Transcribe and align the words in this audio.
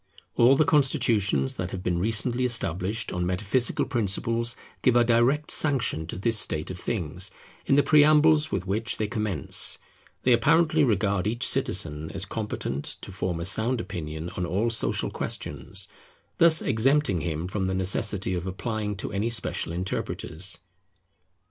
All 0.35 0.55
the 0.55 0.65
constitutions 0.65 1.57
that 1.57 1.69
have 1.69 1.83
been 1.83 1.99
recently 1.99 2.43
established 2.43 3.11
on 3.11 3.23
metaphysical 3.23 3.85
principles 3.85 4.55
give 4.81 4.95
a 4.95 5.03
direct 5.03 5.51
sanction 5.51 6.07
to 6.07 6.17
this 6.17 6.39
state 6.39 6.71
of 6.71 6.79
things, 6.79 7.29
in 7.67 7.75
the 7.75 7.83
preambles 7.83 8.51
with 8.51 8.65
which 8.65 8.97
they 8.97 9.05
commence. 9.05 9.77
They 10.23 10.33
apparently 10.33 10.83
regard 10.83 11.27
each 11.27 11.47
citizen 11.47 12.09
as 12.15 12.25
competent 12.25 12.97
to 13.01 13.11
form 13.11 13.39
a 13.39 13.45
sound 13.45 13.79
opinion 13.79 14.31
on 14.31 14.43
all 14.43 14.71
social 14.71 15.11
questions, 15.11 15.87
thus 16.39 16.63
exempting 16.63 17.21
him 17.21 17.47
from 17.47 17.65
the 17.65 17.75
necessity 17.75 18.33
of 18.33 18.47
applying 18.47 18.95
to 18.95 19.11
any 19.13 19.29
special 19.29 19.71
interpreters. 19.71 20.57